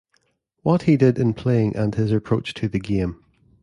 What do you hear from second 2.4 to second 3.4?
to the game.